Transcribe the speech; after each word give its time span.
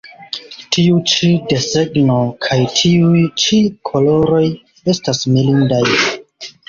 Tiu 0.75 0.95
ĉi 1.11 1.27
desegno 1.51 2.17
kaj 2.45 2.57
tiuj 2.79 3.21
ĉi 3.43 3.59
koloroj 3.91 4.43
estas 4.95 5.23
mirindaj! 5.35 5.85